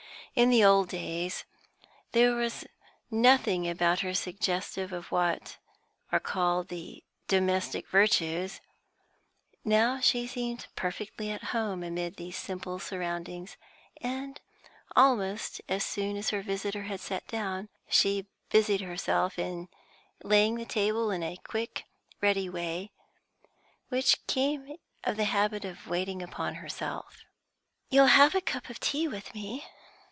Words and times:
In 0.33 0.49
the 0.49 0.63
old 0.63 0.87
days, 0.87 1.43
there 2.13 2.33
was 2.33 2.63
nothing 3.11 3.67
about 3.67 3.99
her 3.99 4.13
suggestive 4.13 4.93
of 4.93 5.11
what 5.11 5.57
are 6.09 6.21
called 6.21 6.69
the 6.69 7.03
domestic 7.27 7.89
virtues; 7.89 8.61
now 9.65 9.99
she 9.99 10.25
seemed 10.25 10.67
perfectly 10.73 11.29
at 11.31 11.43
home 11.51 11.83
amid 11.83 12.15
these 12.15 12.37
simple 12.37 12.79
surroundings, 12.79 13.57
and, 13.99 14.39
almost 14.95 15.59
as 15.67 15.83
soon 15.85 16.15
as 16.15 16.29
her 16.29 16.41
visitor 16.41 16.83
had 16.83 17.01
sat 17.01 17.27
down, 17.27 17.67
she 17.89 18.25
busied 18.51 18.79
herself 18.79 19.37
in 19.37 19.67
laying 20.23 20.55
the 20.55 20.63
table 20.63 21.11
in 21.11 21.23
a 21.23 21.35
quick, 21.43 21.83
ready 22.21 22.47
way, 22.47 22.89
which 23.89 24.25
came 24.27 24.77
of 25.03 25.17
the 25.17 25.25
habit 25.25 25.65
of 25.65 25.89
waiting 25.89 26.21
upon 26.23 26.55
herself. 26.55 27.25
"You'll 27.89 28.05
have 28.05 28.33
a 28.33 28.39
cup 28.39 28.69
of 28.69 28.79
tea 28.79 29.09
with 29.09 29.35
me?" 29.35 29.65